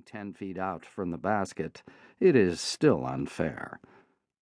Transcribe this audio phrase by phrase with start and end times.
[0.00, 1.82] standing ten feet out from the basket,
[2.20, 3.80] it is still unfair.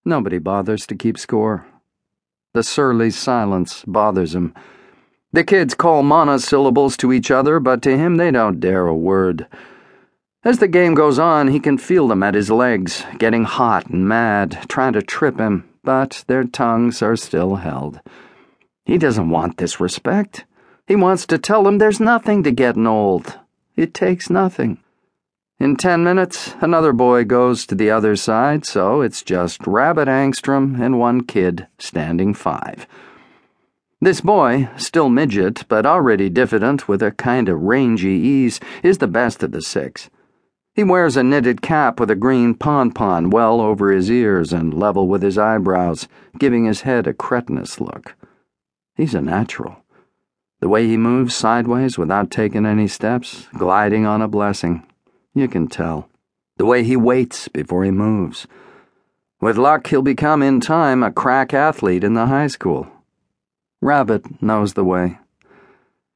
[0.05, 1.67] Nobody bothers to keep score.
[2.55, 4.55] The surly silence bothers him.
[5.33, 9.47] The kids call monosyllables to each other, but to him they don't dare a word.
[10.45, 14.09] As the game goes on, he can feel them at his legs, getting hot and
[14.09, 18.01] mad, trying to trip him, but their tongues are still held.
[18.85, 20.45] He doesn't want this respect.
[20.87, 23.39] He wants to tell them there's nothing to getting old.
[23.77, 24.79] It takes nothing.
[25.61, 30.81] In ten minutes, another boy goes to the other side, so it's just Rabbit Angstrom
[30.81, 32.87] and one kid standing five.
[34.01, 39.09] This boy, still midget, but already diffident with a kind of rangy ease, is the
[39.09, 40.09] best of the six.
[40.75, 45.09] He wears a knitted cap with a green pompon well over his ears and level
[45.09, 46.07] with his eyebrows,
[46.39, 48.15] giving his head a cretinous look.
[48.95, 49.83] He's a natural.
[50.61, 54.85] The way he moves sideways without taking any steps, gliding on a blessing,
[55.39, 56.09] you can tell.
[56.57, 58.47] The way he waits before he moves.
[59.41, 62.89] With luck, he'll become in time a crack athlete in the high school.
[63.81, 65.19] Rabbit knows the way.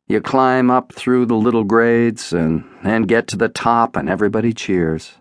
[0.09, 4.53] You climb up through the little grades and then get to the top, and everybody
[4.53, 5.13] cheers.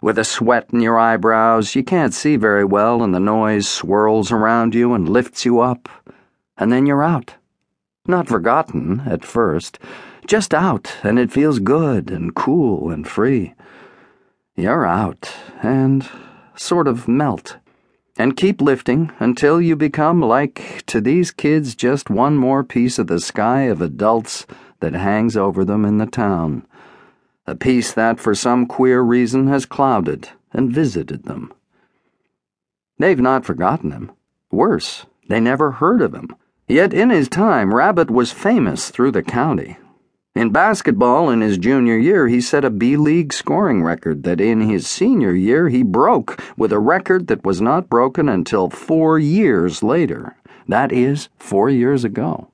[0.00, 4.32] With a sweat in your eyebrows, you can't see very well, and the noise swirls
[4.32, 5.88] around you and lifts you up,
[6.56, 7.34] and then you're out.
[8.06, 9.78] Not forgotten at first,
[10.26, 13.54] just out, and it feels good and cool and free.
[14.54, 15.32] You're out,
[15.62, 16.08] and
[16.54, 17.58] sort of melt
[18.18, 23.06] and keep lifting until you become like to these kids just one more piece of
[23.08, 24.46] the sky of adults
[24.80, 26.66] that hangs over them in the town.
[27.46, 31.52] A piece that, for some queer reason, has clouded and visited them.
[32.98, 34.12] They've not forgotten him.
[34.50, 36.34] Worse, they never heard of him.
[36.66, 39.76] Yet in his time, Rabbit was famous through the county.
[40.36, 44.60] In basketball, in his junior year, he set a B League scoring record that in
[44.60, 49.82] his senior year he broke with a record that was not broken until four years
[49.82, 50.36] later.
[50.68, 52.50] That is, four years ago.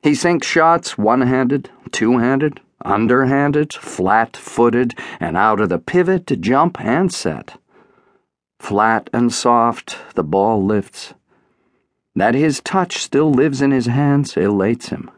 [0.00, 6.24] He sinks shots one handed, two handed, underhanded, flat footed, and out of the pivot
[6.28, 7.60] to jump and set.
[8.60, 11.14] Flat and soft, the ball lifts.
[12.14, 15.10] That his touch still lives in his hands elates him.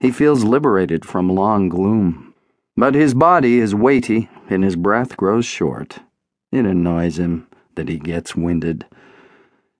[0.00, 2.34] He feels liberated from long gloom.
[2.76, 5.98] But his body is weighty and his breath grows short.
[6.52, 8.86] It annoys him that he gets winded.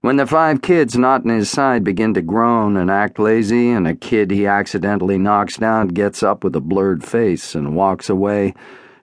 [0.01, 3.87] When the five kids not in his side begin to groan and act lazy, and
[3.87, 8.55] a kid he accidentally knocks down gets up with a blurred face and walks away,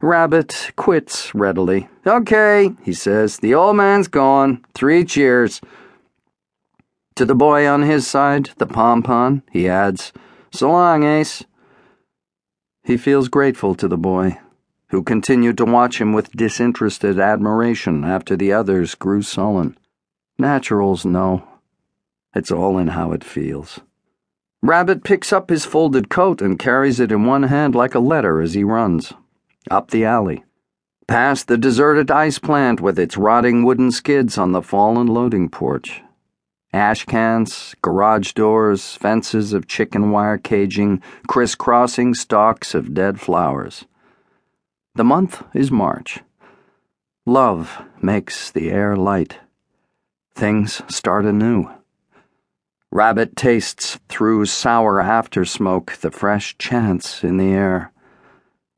[0.02, 1.90] Rabbit quits readily.
[2.06, 4.64] Okay, he says, the old man's gone.
[4.74, 5.60] Three cheers.
[7.16, 10.14] To the boy on his side, the pompon, he adds,
[10.56, 11.44] so long, Ace.
[12.84, 14.40] He feels grateful to the boy,
[14.90, 19.78] who continued to watch him with disinterested admiration after the others grew sullen.
[20.38, 21.48] Naturals know.
[22.34, 23.80] It's all in how it feels.
[24.62, 28.42] Rabbit picks up his folded coat and carries it in one hand like a letter
[28.42, 29.14] as he runs.
[29.70, 30.44] Up the alley.
[31.08, 36.02] Past the deserted ice plant with its rotting wooden skids on the fallen loading porch
[36.76, 43.86] ash cans, garage doors, fences of chicken wire caging, crisscrossing stalks of dead flowers.
[44.96, 46.20] The month is March.
[47.26, 49.40] Love makes the air light.
[50.36, 51.72] Things start anew.
[52.92, 57.92] Rabbit tastes through sour after smoke the fresh chance in the air.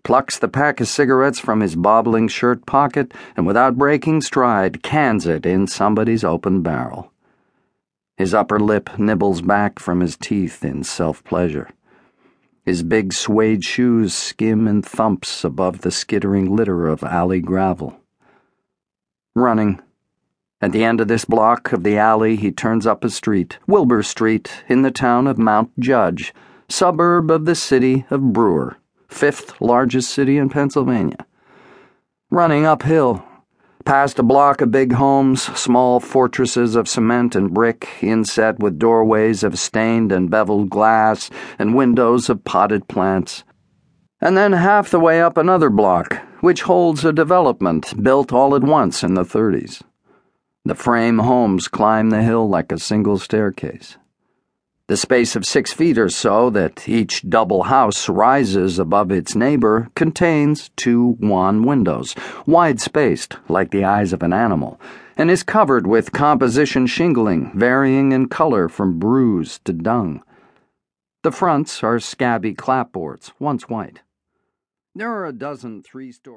[0.03, 5.27] Plucks the pack of cigarettes from his bobbling shirt pocket and without breaking stride cans
[5.27, 7.11] it in somebody's open barrel.
[8.17, 11.69] His upper lip nibbles back from his teeth in self pleasure.
[12.65, 18.01] His big suede shoes skim and thumps above the skittering litter of alley gravel.
[19.35, 19.79] Running.
[20.59, 24.01] At the end of this block of the alley, he turns up a street, Wilbur
[24.01, 26.33] Street, in the town of Mount Judge,
[26.67, 31.27] suburb of the city of Brewer, fifth largest city in Pennsylvania.
[32.31, 33.23] Running uphill,
[33.85, 39.43] Past a block of big homes, small fortresses of cement and brick, inset with doorways
[39.43, 43.43] of stained and beveled glass and windows of potted plants.
[44.19, 48.63] And then half the way up another block, which holds a development built all at
[48.63, 49.81] once in the 30s.
[50.65, 53.97] The frame homes climb the hill like a single staircase.
[54.87, 59.89] The space of six feet or so that each double house rises above its neighbor
[59.95, 64.79] contains two wan windows, wide spaced like the eyes of an animal,
[65.17, 70.23] and is covered with composition shingling varying in color from bruise to dung.
[71.21, 73.99] The fronts are scabby clapboards, once white.
[74.95, 76.35] There are a dozen three story